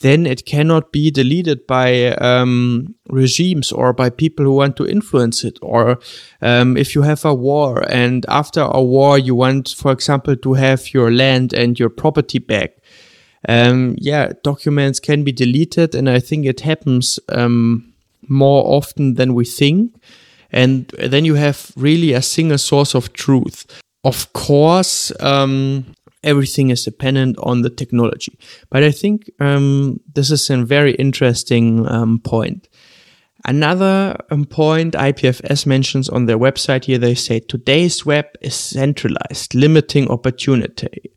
then 0.00 0.26
it 0.26 0.44
cannot 0.44 0.92
be 0.92 1.10
deleted 1.10 1.66
by 1.66 2.12
um, 2.16 2.94
regimes 3.08 3.72
or 3.72 3.92
by 3.92 4.10
people 4.10 4.44
who 4.44 4.52
want 4.52 4.76
to 4.76 4.86
influence 4.86 5.42
it. 5.42 5.58
Or 5.62 5.98
um, 6.42 6.76
if 6.76 6.94
you 6.94 7.02
have 7.02 7.24
a 7.24 7.34
war 7.34 7.82
and 7.90 8.26
after 8.28 8.60
a 8.60 8.82
war 8.82 9.18
you 9.18 9.34
want, 9.34 9.70
for 9.70 9.92
example, 9.92 10.36
to 10.36 10.54
have 10.54 10.92
your 10.92 11.10
land 11.10 11.52
and 11.52 11.78
your 11.78 11.88
property 11.88 12.38
back, 12.38 12.76
um, 13.48 13.94
yeah, 13.98 14.32
documents 14.42 15.00
can 15.00 15.24
be 15.24 15.32
deleted, 15.32 15.94
and 15.94 16.08
I 16.08 16.20
think 16.20 16.46
it 16.46 16.60
happens 16.60 17.18
um, 17.28 17.92
more 18.28 18.64
often 18.66 19.14
than 19.14 19.34
we 19.34 19.44
think. 19.44 19.94
And 20.52 20.86
then 20.98 21.24
you 21.24 21.34
have 21.34 21.72
really 21.76 22.12
a 22.12 22.22
single 22.22 22.58
source 22.58 22.94
of 22.94 23.12
truth. 23.12 23.66
Of 24.04 24.32
course, 24.32 25.12
um, 25.20 25.94
everything 26.22 26.70
is 26.70 26.84
dependent 26.84 27.36
on 27.38 27.62
the 27.62 27.70
technology, 27.70 28.38
but 28.70 28.82
I 28.82 28.92
think 28.92 29.30
um, 29.40 30.00
this 30.14 30.30
is 30.30 30.48
a 30.48 30.64
very 30.64 30.94
interesting 30.94 31.86
um, 31.88 32.20
point. 32.20 32.68
Another 33.44 34.16
um, 34.30 34.44
point 34.44 34.94
IPFS 34.94 35.66
mentions 35.66 36.08
on 36.08 36.26
their 36.26 36.38
website 36.38 36.84
here, 36.84 36.98
they 36.98 37.14
say 37.14 37.38
today's 37.38 38.04
web 38.04 38.26
is 38.40 38.54
centralized, 38.54 39.54
limiting 39.54 40.08
opportunity. 40.10 41.12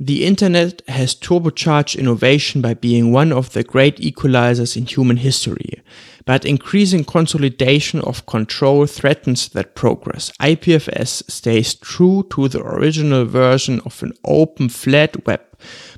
The 0.00 0.24
internet 0.24 0.82
has 0.86 1.16
turbocharged 1.16 1.98
innovation 1.98 2.60
by 2.60 2.74
being 2.74 3.10
one 3.10 3.32
of 3.32 3.52
the 3.52 3.64
great 3.64 3.96
equalizers 3.96 4.76
in 4.76 4.86
human 4.86 5.16
history, 5.16 5.82
but 6.24 6.44
increasing 6.44 7.02
consolidation 7.04 8.00
of 8.02 8.24
control 8.26 8.86
threatens 8.86 9.48
that 9.48 9.74
progress. 9.74 10.30
IPFS 10.40 11.28
stays 11.28 11.74
true 11.74 12.24
to 12.30 12.46
the 12.46 12.62
original 12.62 13.24
version 13.24 13.80
of 13.84 14.00
an 14.04 14.12
open 14.24 14.68
flat 14.68 15.26
web 15.26 15.40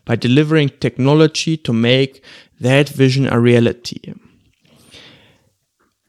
by 0.07 0.17
delivering 0.17 0.71
technology 0.81 1.59
to 1.59 1.73
make 1.75 2.25
that 2.59 2.89
vision 2.89 3.27
a 3.27 3.39
reality. 3.39 4.15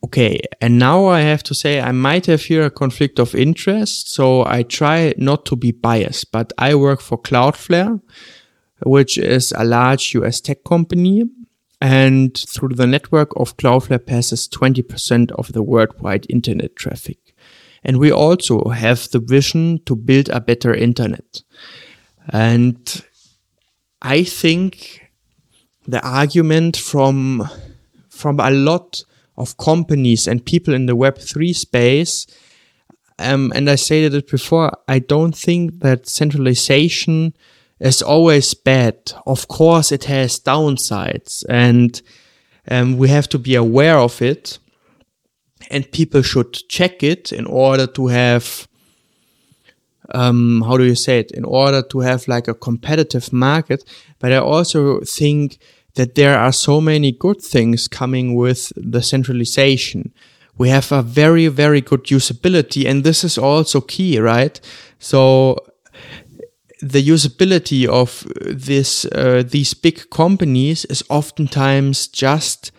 Okay, 0.04 0.42
and 0.60 0.80
now 0.80 1.06
I 1.06 1.22
have 1.22 1.44
to 1.44 1.54
say 1.54 1.80
I 1.80 1.92
might 1.92 2.26
have 2.26 2.42
here 2.44 2.66
a 2.66 2.72
conflict 2.72 3.20
of 3.20 3.36
interest, 3.36 4.12
so 4.12 4.44
I 4.46 4.64
try 4.64 5.14
not 5.18 5.46
to 5.46 5.56
be 5.56 5.72
biased, 5.72 6.32
but 6.32 6.52
I 6.58 6.74
work 6.76 7.02
for 7.02 7.22
Cloudflare, 7.22 8.02
which 8.84 9.18
is 9.18 9.54
a 9.56 9.64
large 9.64 10.16
US 10.16 10.42
tech 10.42 10.64
company. 10.64 11.26
and 11.82 12.38
through 12.38 12.76
the 12.76 12.86
network 12.86 13.32
of 13.36 13.58
Cloudflare 13.58 14.06
passes 14.06 14.48
20% 14.48 15.32
of 15.32 15.52
the 15.52 15.64
worldwide 15.64 16.28
internet 16.30 16.76
traffic. 16.76 17.18
And 17.84 17.98
we 17.98 18.12
also 18.12 18.70
have 18.70 19.10
the 19.10 19.20
vision 19.20 19.80
to 19.86 19.96
build 19.96 20.30
a 20.30 20.40
better 20.40 20.74
internet. 20.76 21.42
And 22.30 22.78
I 24.02 24.24
think 24.24 25.10
the 25.88 26.06
argument 26.08 26.78
from, 26.78 27.50
from 28.10 28.40
a 28.40 28.52
lot 28.52 29.04
of 29.38 29.58
companies 29.58 30.28
and 30.28 30.46
people 30.46 30.74
in 30.74 30.86
the 30.86 30.96
Web3 30.96 31.56
space, 31.56 32.28
um, 33.20 33.52
and 33.56 33.70
I 33.70 33.76
stated 33.76 34.14
it 34.14 34.30
before, 34.30 34.72
I 34.88 35.00
don't 35.00 35.36
think 35.36 35.80
that 35.82 36.08
centralization 36.08 37.34
is 37.80 38.02
always 38.02 38.54
bad. 38.54 39.14
Of 39.26 39.48
course, 39.48 39.92
it 39.92 40.06
has 40.06 40.40
downsides 40.40 41.44
and 41.50 42.02
um, 42.70 42.98
we 42.98 43.10
have 43.10 43.28
to 43.30 43.40
be 43.40 43.56
aware 43.56 43.98
of 43.98 44.22
it 44.22 44.60
and 45.70 45.92
people 45.92 46.22
should 46.22 46.54
check 46.70 47.04
it 47.04 47.32
in 47.32 47.46
order 47.46 47.88
to 47.88 48.08
have 48.08 48.68
um, 50.14 50.62
how 50.68 50.76
do 50.78 50.84
you 50.84 50.96
say 50.96 51.20
it? 51.20 51.32
In 51.32 51.46
order 51.46 51.82
to 51.82 52.00
have 52.00 52.28
like 52.28 52.48
a 52.48 52.54
competitive 52.54 53.32
market. 53.32 53.84
But 54.20 54.34
i 54.34 54.38
also 54.38 55.00
think 55.02 55.58
that 55.96 56.16
there 56.16 56.38
are 56.38 56.52
so 56.52 56.82
many 56.82 57.12
good 57.12 57.42
things 57.42 57.88
coming 57.88 58.36
with 58.36 58.72
the 58.76 59.02
centralization. 59.02 60.14
We 60.58 60.70
have 60.70 60.92
a 60.92 61.02
very 61.02 61.48
very 61.48 61.82
good 61.82 62.06
usability 62.06 62.86
and 62.88 63.04
this 63.04 63.24
is 63.24 63.38
also 63.38 63.82
key 63.82 64.20
right? 64.20 64.60
So 65.00 65.58
the 66.82 67.02
usability 67.02 67.88
of 67.88 68.26
this 68.42 69.06
uh, 69.06 69.44
these 69.48 69.74
big 69.74 70.10
companies 70.10 70.86
is 70.86 71.04
oftentimes 71.10 72.08
just 72.08 72.72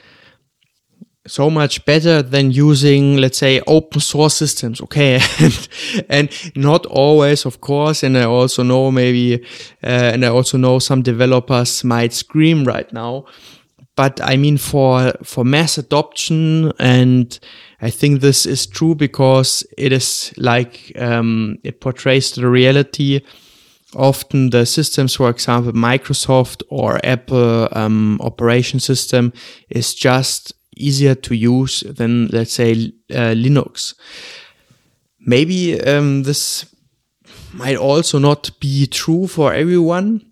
so 1.26 1.48
much 1.48 1.84
better 1.84 2.20
than 2.20 2.50
using 2.50 3.16
let's 3.16 3.38
say 3.38 3.60
open 3.66 4.00
source 4.00 4.34
systems 4.34 4.80
okay? 4.80 5.20
And, 5.40 5.68
and 6.08 6.56
not 6.56 6.86
always 6.86 7.46
of 7.46 7.60
course 7.60 8.02
and 8.02 8.18
i 8.18 8.24
also 8.24 8.62
know 8.62 8.90
maybe 8.90 9.42
uh, 9.84 10.12
and 10.12 10.24
i 10.24 10.28
also 10.28 10.58
know 10.58 10.78
some 10.78 11.02
developers 11.02 11.84
might 11.84 12.12
scream 12.12 12.64
right 12.64 12.92
now. 12.92 13.24
But 13.94 14.20
i 14.22 14.36
mean 14.36 14.56
for 14.56 15.12
for 15.22 15.44
mass 15.44 15.78
adoption 15.78 16.72
and 16.78 17.38
i 17.80 17.90
think 17.90 18.20
this 18.20 18.46
is 18.46 18.66
true 18.66 18.94
because 18.94 19.64
it 19.78 19.92
is 19.92 20.32
like 20.36 20.92
um, 20.98 21.58
it 21.62 21.80
portrays 21.80 22.32
the 22.32 22.48
reality 22.48 23.20
often 23.94 24.50
the 24.50 24.64
systems, 24.64 25.14
for 25.16 25.28
example, 25.28 25.72
Microsoft 25.72 26.62
or 26.70 26.98
Apple 27.04 27.68
um, 27.72 28.18
operation 28.22 28.80
system 28.80 29.32
is 29.68 29.94
just 29.94 30.54
easier 30.82 31.14
to 31.14 31.34
use 31.34 31.80
than, 31.80 32.28
let's 32.28 32.52
say, 32.52 32.92
uh, 33.10 33.34
Linux. 33.34 33.94
Maybe 35.20 35.80
um, 35.80 36.24
this 36.24 36.66
might 37.52 37.76
also 37.76 38.18
not 38.18 38.50
be 38.60 38.86
true 38.86 39.26
for 39.26 39.54
everyone, 39.54 40.24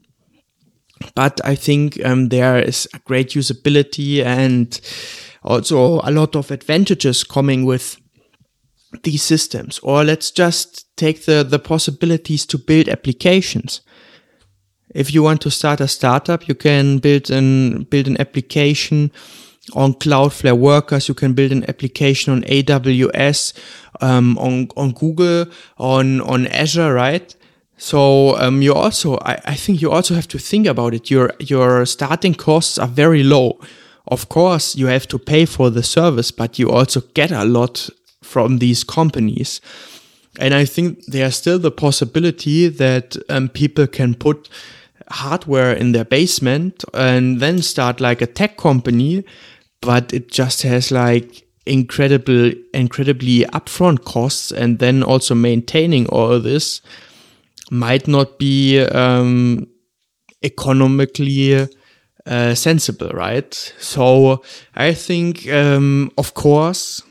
but 1.15 1.41
I 1.45 1.55
think 1.55 2.05
um, 2.05 2.29
there 2.29 2.59
is 2.59 2.89
a 2.95 2.99
great 3.01 3.31
usability 3.31 4.25
and 4.25 4.81
also 5.43 6.01
a 6.03 6.11
lot 6.11 6.37
of 6.37 6.51
advantages 6.51 7.25
coming 7.25 7.65
with 7.65 7.97
these 9.03 9.23
systems. 9.23 9.79
Or 9.83 10.05
let's 10.05 10.31
just 10.31 10.97
take 10.97 11.25
the, 11.25 11.45
the 11.45 11.59
possibilities 11.59 12.45
to 12.47 12.59
build 12.59 12.89
applications. 12.89 13.81
If 14.95 15.15
you 15.15 15.23
want 15.23 15.41
to 15.43 15.51
start 15.51 15.81
a 15.81 15.89
startup, 15.89 16.49
you 16.49 16.55
can 16.55 16.99
build 16.99 17.31
an, 17.31 17.85
build 17.85 18.09
an 18.09 18.21
application 18.21 19.13
on 19.75 19.95
Cloudflare 19.95 20.57
Workers. 20.57 21.09
You 21.09 21.15
can 21.15 21.33
build 21.33 21.53
an 21.53 21.69
application 21.69 22.33
on 22.33 22.43
AWS, 22.43 23.53
um, 24.01 24.39
on, 24.39 24.69
on 24.77 24.93
Google, 24.93 25.47
on, 25.79 26.21
on 26.23 26.47
Azure, 26.49 26.95
right? 26.95 27.35
So 27.81 28.37
um, 28.37 28.61
you 28.61 28.75
also, 28.75 29.17
I, 29.23 29.41
I 29.47 29.55
think 29.55 29.81
you 29.81 29.91
also 29.91 30.15
have 30.15 30.29
to 30.29 30.39
think 30.39 30.67
about 30.67 30.93
it. 30.93 31.11
Your 31.11 31.33
your 31.41 31.87
starting 31.87 32.35
costs 32.35 32.79
are 32.79 32.87
very 32.87 33.23
low. 33.23 33.59
Of 34.07 34.29
course, 34.29 34.77
you 34.77 34.87
have 34.89 35.07
to 35.09 35.19
pay 35.19 35.47
for 35.47 35.71
the 35.71 35.83
service, 35.83 36.31
but 36.31 36.59
you 36.59 36.71
also 36.71 37.01
get 37.15 37.31
a 37.31 37.45
lot 37.47 37.89
from 38.23 38.59
these 38.59 38.85
companies. 38.85 39.63
And 40.39 40.53
I 40.53 40.67
think 40.67 41.05
there's 41.07 41.37
still 41.37 41.59
the 41.59 41.71
possibility 41.71 42.69
that 42.69 43.17
um, 43.31 43.49
people 43.49 43.87
can 43.87 44.15
put 44.15 44.51
hardware 45.09 45.73
in 45.73 45.93
their 45.93 46.05
basement 46.05 46.85
and 46.95 47.41
then 47.41 47.63
start 47.63 48.01
like 48.01 48.21
a 48.21 48.27
tech 48.27 48.57
company, 48.57 49.25
but 49.81 50.13
it 50.13 50.31
just 50.31 50.63
has 50.63 50.91
like 50.91 51.47
incredible, 51.67 52.53
incredibly 52.75 53.41
upfront 53.53 54.05
costs, 54.05 54.53
and 54.53 54.79
then 54.79 55.03
also 55.03 55.35
maintaining 55.35 56.07
all 56.09 56.39
this 56.41 56.81
might 57.71 58.09
not 58.09 58.39
be 58.39 58.81
um, 58.81 59.67
economically 60.43 61.69
uh, 62.27 62.55
sensible, 62.55 63.11
right? 63.11 63.55
So 63.79 64.43
I 64.75 64.93
think, 64.93 65.49
um, 65.49 66.11
of 66.19 66.35
course, 66.35 67.03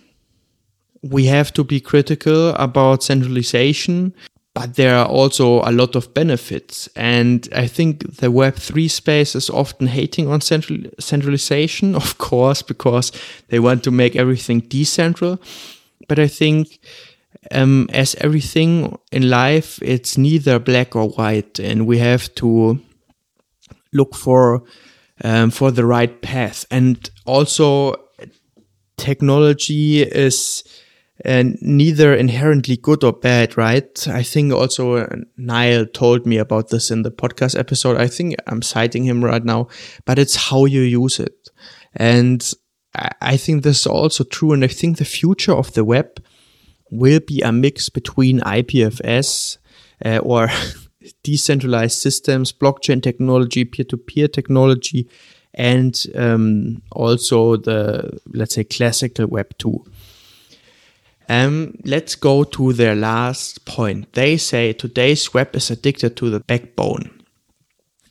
we 1.02 1.26
have 1.26 1.54
to 1.54 1.64
be 1.64 1.80
critical 1.80 2.50
about 2.56 3.04
centralization, 3.04 4.14
but 4.54 4.76
there 4.76 4.96
are 4.96 5.08
also 5.08 5.62
a 5.62 5.72
lot 5.72 5.96
of 5.96 6.14
benefits. 6.14 6.90
And 6.96 7.48
I 7.56 7.68
think 7.68 8.18
the 8.18 8.28
Web3 8.28 8.90
space 8.90 9.36
is 9.36 9.50
often 9.50 9.88
hating 9.88 10.28
on 10.28 10.42
central 10.42 10.80
centralization, 11.00 11.96
of 12.04 12.18
course, 12.18 12.62
because 12.62 13.12
they 13.50 13.60
want 13.60 13.84
to 13.84 13.92
make 13.92 14.16
everything 14.16 14.62
decentral. 14.62 15.40
But 16.08 16.20
I 16.20 16.28
think 16.28 16.80
um, 17.52 17.88
as 17.94 18.16
everything 18.16 18.98
in 19.12 19.30
life, 19.30 19.80
it's 19.82 20.18
neither 20.18 20.60
black 20.60 20.96
or 20.96 21.10
white, 21.10 21.60
and 21.60 21.86
we 21.86 22.00
have 22.00 22.34
to 22.36 22.80
look 23.94 24.16
for 24.16 24.64
um, 25.24 25.52
for 25.52 25.72
the 25.72 25.86
right 25.86 26.22
path. 26.22 26.66
And 26.72 27.10
also, 27.26 27.96
technology 28.98 30.02
is 30.02 30.64
and 31.26 31.58
neither 31.62 32.14
inherently 32.14 32.78
good 32.78 33.04
or 33.04 33.14
bad, 33.14 33.58
right? 33.58 34.08
I 34.08 34.24
think 34.24 34.54
also 34.54 34.98
uh, 34.98 35.16
Niall 35.38 35.86
told 35.86 36.26
me 36.26 36.38
about 36.38 36.70
this 36.70 36.92
in 36.92 37.04
the 37.04 37.12
podcast 37.12 37.58
episode. 37.60 37.98
I 37.98 38.08
think 38.08 38.36
I'm 38.48 38.62
citing 38.62 39.04
him 39.04 39.24
right 39.24 39.44
now, 39.44 39.68
but 40.06 40.18
it's 40.18 40.36
how 40.36 40.66
you 40.66 40.82
use 40.82 41.20
it. 41.20 41.50
And 41.96 42.50
I 43.22 43.38
think 43.38 43.64
this 43.64 43.82
is 43.82 43.88
also 43.88 44.24
true. 44.24 44.54
And 44.54 44.64
I 44.64 44.68
think 44.68 44.98
the 44.98 45.06
future 45.06 45.54
of 45.54 45.74
the 45.74 45.84
web 45.84 46.24
will 46.90 47.20
be 47.20 47.42
a 47.42 47.52
mix 47.52 47.90
between 47.90 48.40
IPFS 48.42 49.58
uh, 50.06 50.20
or 50.20 50.50
decentralized 51.24 52.00
systems, 52.00 52.54
blockchain 52.54 53.04
technology, 53.04 53.66
peer 53.66 53.86
to 53.86 53.98
peer 53.98 54.28
technology, 54.28 55.08
and 55.54 56.06
um, 56.16 56.82
also 56.92 57.58
the, 57.58 58.20
let's 58.34 58.56
say, 58.56 58.64
classical 58.64 59.28
web 59.28 59.58
too. 59.58 59.84
Um, 61.30 61.76
let's 61.86 62.16
go 62.16 62.44
to 62.44 62.74
their 62.74 62.96
last 62.96 63.64
point. 63.66 64.12
They 64.14 64.36
say 64.38 64.74
today's 64.74 65.32
web 65.32 65.56
is 65.56 65.70
addicted 65.70 66.18
to 66.18 66.32
the 66.32 66.40
backbone. 66.40 67.22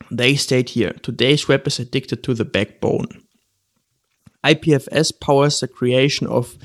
They 0.09 0.35
state 0.35 0.69
here 0.69 0.93
today's 1.03 1.47
web 1.47 1.67
is 1.67 1.79
addicted 1.79 2.23
to 2.23 2.33
the 2.33 2.45
backbone. 2.45 3.23
IPFS 4.43 5.19
powers 5.19 5.59
the 5.59 5.67
creation 5.67 6.27
of 6.27 6.57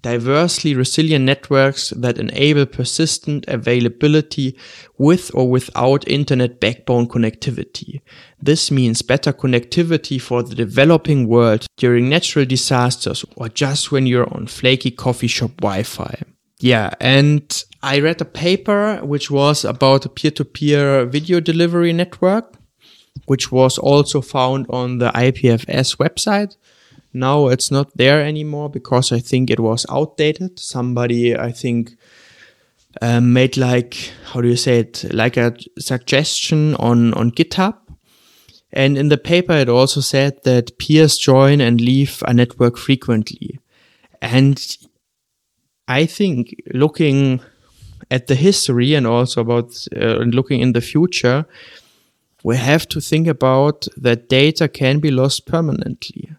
diversely 0.00 0.74
resilient 0.74 1.24
networks 1.24 1.90
that 1.90 2.18
enable 2.18 2.66
persistent 2.66 3.44
availability 3.48 4.56
with 4.96 5.30
or 5.34 5.50
without 5.50 6.06
internet 6.06 6.60
backbone 6.60 7.08
connectivity. 7.08 8.00
This 8.40 8.70
means 8.70 9.02
better 9.02 9.32
connectivity 9.32 10.20
for 10.20 10.42
the 10.42 10.54
developing 10.54 11.26
world 11.26 11.66
during 11.76 12.08
natural 12.08 12.44
disasters 12.44 13.24
or 13.36 13.48
just 13.48 13.90
when 13.90 14.06
you're 14.06 14.32
on 14.32 14.46
flaky 14.46 14.90
coffee 14.90 15.26
shop 15.26 15.52
Wi-Fi. 15.60 16.22
Yeah, 16.60 16.90
and 17.00 17.64
I 17.82 18.00
read 18.00 18.20
a 18.20 18.24
paper 18.24 18.98
which 19.04 19.30
was 19.30 19.64
about 19.64 20.04
a 20.04 20.08
peer-to-peer 20.08 21.06
video 21.06 21.38
delivery 21.38 21.92
network, 21.92 22.56
which 23.26 23.52
was 23.52 23.78
also 23.78 24.20
found 24.20 24.66
on 24.68 24.98
the 24.98 25.10
IPFS 25.10 25.96
website. 25.98 26.56
Now 27.12 27.48
it's 27.48 27.70
not 27.70 27.96
there 27.96 28.22
anymore 28.22 28.68
because 28.68 29.12
I 29.12 29.20
think 29.20 29.50
it 29.50 29.60
was 29.60 29.86
outdated. 29.88 30.58
Somebody, 30.58 31.36
I 31.36 31.52
think, 31.52 31.96
um, 33.00 33.32
made 33.32 33.56
like 33.56 34.12
how 34.32 34.40
do 34.40 34.48
you 34.48 34.56
say 34.56 34.80
it, 34.80 35.04
like 35.12 35.36
a 35.36 35.56
suggestion 35.78 36.74
on 36.76 37.14
on 37.14 37.30
GitHub. 37.30 37.74
And 38.70 38.98
in 38.98 39.08
the 39.08 39.16
paper, 39.16 39.54
it 39.54 39.68
also 39.68 40.00
said 40.00 40.42
that 40.44 40.78
peers 40.78 41.16
join 41.16 41.60
and 41.60 41.80
leave 41.80 42.22
a 42.26 42.34
network 42.34 42.76
frequently. 42.76 43.58
And 44.20 44.60
I 45.86 46.04
think 46.04 46.54
looking 46.74 47.40
at 48.10 48.26
the 48.26 48.34
history 48.34 48.94
and 48.94 49.06
also 49.06 49.40
about 49.40 49.86
uh, 49.96 50.18
looking 50.18 50.60
in 50.60 50.72
the 50.72 50.82
future, 50.82 51.46
we 52.44 52.56
have 52.56 52.86
to 52.88 53.00
think 53.00 53.26
about 53.26 53.88
that 53.96 54.28
data 54.28 54.68
can 54.68 54.98
be 54.98 55.10
lost 55.10 55.46
permanently. 55.46 56.30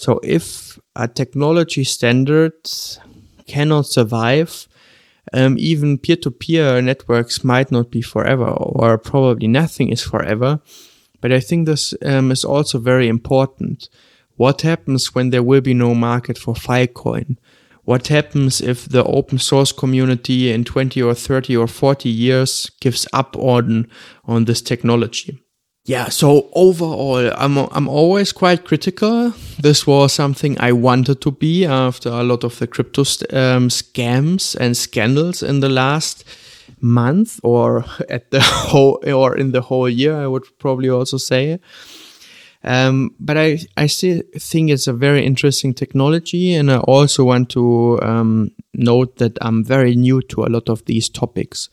So 0.00 0.18
if 0.22 0.78
a 0.96 1.06
technology 1.08 1.84
standard 1.84 2.54
cannot 3.46 3.84
survive, 3.84 4.66
um, 5.34 5.56
even 5.58 5.98
peer-to-peer 5.98 6.80
networks 6.80 7.44
might 7.44 7.70
not 7.70 7.90
be 7.90 8.00
forever, 8.00 8.46
or 8.46 8.96
probably 8.96 9.46
nothing 9.46 9.90
is 9.90 10.02
forever. 10.02 10.60
But 11.20 11.32
I 11.32 11.40
think 11.40 11.66
this 11.66 11.92
um, 12.02 12.32
is 12.32 12.44
also 12.46 12.78
very 12.78 13.08
important. 13.08 13.90
What 14.36 14.62
happens 14.62 15.14
when 15.14 15.28
there 15.28 15.42
will 15.42 15.60
be 15.60 15.74
no 15.74 15.94
market 15.94 16.38
for 16.38 16.54
Filecoin? 16.54 17.36
What 17.84 18.08
happens 18.08 18.62
if 18.62 18.88
the 18.88 19.04
open 19.04 19.36
source 19.36 19.70
community 19.70 20.50
in 20.50 20.64
20 20.64 21.02
or 21.02 21.14
30 21.14 21.58
or 21.58 21.66
40 21.66 22.08
years 22.08 22.70
gives 22.80 23.06
up 23.12 23.36
on, 23.36 23.86
on 24.24 24.46
this 24.46 24.62
technology? 24.62 25.42
Yeah, 25.84 26.10
so 26.10 26.48
overall, 26.52 27.32
I'm, 27.36 27.56
I'm 27.56 27.88
always 27.88 28.32
quite 28.32 28.64
critical. 28.64 29.32
This 29.58 29.86
was 29.86 30.12
something 30.12 30.60
I 30.60 30.72
wanted 30.72 31.20
to 31.22 31.30
be 31.30 31.64
after 31.64 32.10
a 32.10 32.22
lot 32.22 32.44
of 32.44 32.58
the 32.58 32.66
crypto 32.66 33.00
um, 33.00 33.68
scams 33.68 34.54
and 34.56 34.76
scandals 34.76 35.42
in 35.42 35.60
the 35.60 35.70
last 35.70 36.24
month 36.80 37.40
or 37.42 37.84
at 38.08 38.30
the 38.30 38.40
whole, 38.40 39.02
or 39.06 39.36
in 39.36 39.52
the 39.52 39.62
whole 39.62 39.88
year, 39.88 40.16
I 40.16 40.26
would 40.26 40.44
probably 40.58 40.90
also 40.90 41.16
say. 41.16 41.58
Um, 42.62 43.14
but 43.18 43.38
I, 43.38 43.58
I 43.76 43.86
still 43.86 44.22
think 44.38 44.70
it's 44.70 44.86
a 44.86 44.92
very 44.92 45.24
interesting 45.24 45.72
technology. 45.72 46.52
And 46.54 46.70
I 46.70 46.78
also 46.78 47.24
want 47.24 47.48
to 47.50 47.98
um, 48.02 48.50
note 48.74 49.16
that 49.16 49.38
I'm 49.40 49.64
very 49.64 49.96
new 49.96 50.20
to 50.22 50.44
a 50.44 50.50
lot 50.50 50.68
of 50.68 50.84
these 50.84 51.08
topics. 51.08 51.70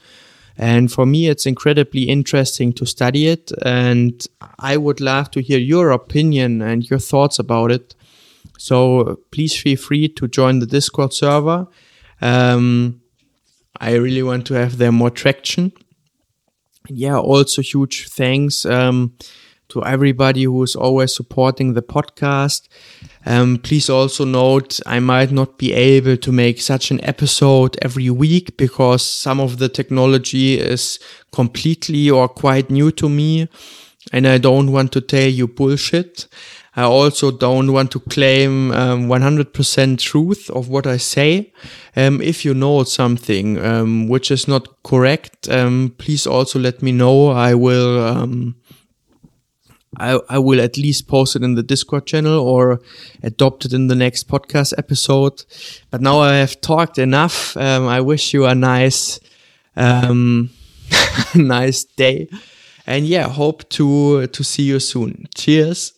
And 0.57 0.91
for 0.91 1.05
me, 1.05 1.27
it's 1.27 1.45
incredibly 1.45 2.03
interesting 2.03 2.73
to 2.73 2.85
study 2.85 3.27
it. 3.27 3.51
And 3.63 4.25
I 4.59 4.77
would 4.77 4.99
love 4.99 5.29
to 5.31 5.41
hear 5.41 5.59
your 5.59 5.91
opinion 5.91 6.61
and 6.61 6.89
your 6.89 6.99
thoughts 6.99 7.37
about 7.39 7.71
it. 7.71 7.95
So 8.57 9.19
please 9.31 9.55
feel 9.55 9.77
free 9.77 10.09
to 10.09 10.27
join 10.27 10.59
the 10.59 10.65
Discord 10.65 11.13
server. 11.13 11.67
Um, 12.21 13.01
I 13.79 13.93
really 13.95 14.23
want 14.23 14.47
to 14.47 14.55
have 14.55 14.77
there 14.77 14.91
more 14.91 15.11
traction. 15.11 15.71
Yeah, 16.89 17.19
also 17.19 17.61
huge 17.61 18.07
thanks. 18.09 18.65
Um, 18.65 19.13
to 19.69 19.83
everybody 19.83 20.43
who 20.43 20.63
is 20.63 20.75
always 20.75 21.15
supporting 21.15 21.73
the 21.73 21.81
podcast. 21.81 22.67
Um, 23.27 23.57
please 23.57 23.89
also 23.89 24.23
note 24.23 24.79
I 24.85 25.01
might 25.01 25.33
not 25.33 25.57
be 25.57 25.73
able 25.73 26.15
to 26.15 26.31
make 26.31 26.61
such 26.61 26.91
an 26.91 27.03
episode 27.03 27.77
every 27.81 28.09
week 28.09 28.55
because 28.55 29.03
some 29.03 29.41
of 29.41 29.57
the 29.57 29.67
technology 29.67 30.57
is 30.57 30.97
completely 31.33 32.09
or 32.09 32.29
quite 32.29 32.69
new 32.69 32.89
to 32.91 33.09
me 33.09 33.49
and 34.13 34.25
I 34.25 34.37
don't 34.37 34.71
want 34.71 34.93
to 34.93 35.01
tell 35.01 35.27
you 35.27 35.45
bullshit. 35.45 36.27
I 36.77 36.83
also 36.83 37.31
don't 37.31 37.73
want 37.73 37.91
to 37.91 37.99
claim 37.99 38.71
um, 38.71 39.09
100% 39.09 39.99
truth 39.99 40.49
of 40.51 40.69
what 40.69 40.87
I 40.87 40.95
say. 40.95 41.51
Um, 41.97 42.21
if 42.21 42.45
you 42.45 42.53
know 42.53 42.83
something 42.83 43.57
um, 43.57 44.07
which 44.07 44.31
is 44.31 44.47
not 44.47 44.83
correct, 44.83 45.49
um, 45.49 45.95
please 45.97 46.25
also 46.25 46.59
let 46.59 46.81
me 46.81 46.93
know. 46.93 47.29
I 47.31 47.55
will 47.55 48.05
um, 48.05 48.55
I, 49.97 50.19
I 50.29 50.39
will 50.39 50.61
at 50.61 50.77
least 50.77 51.07
post 51.07 51.35
it 51.35 51.43
in 51.43 51.55
the 51.55 51.63
Discord 51.63 52.05
channel 52.05 52.39
or 52.39 52.79
adopt 53.23 53.65
it 53.65 53.73
in 53.73 53.87
the 53.87 53.95
next 53.95 54.27
podcast 54.27 54.73
episode. 54.77 55.43
But 55.89 56.01
now 56.01 56.19
I 56.19 56.35
have 56.35 56.61
talked 56.61 56.97
enough. 56.97 57.57
Um, 57.57 57.87
I 57.87 58.01
wish 58.01 58.33
you 58.33 58.45
a 58.45 58.55
nice, 58.55 59.19
um, 59.75 60.51
nice 61.35 61.83
day. 61.83 62.29
And 62.85 63.05
yeah, 63.05 63.27
hope 63.27 63.67
to, 63.69 64.27
to 64.27 64.43
see 64.43 64.63
you 64.63 64.79
soon. 64.79 65.27
Cheers. 65.35 65.96